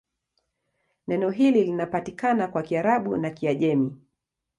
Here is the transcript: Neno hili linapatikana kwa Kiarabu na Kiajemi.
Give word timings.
Neno 1.07 1.29
hili 1.29 1.63
linapatikana 1.63 2.47
kwa 2.47 2.63
Kiarabu 2.63 3.17
na 3.17 3.29
Kiajemi. 3.29 3.97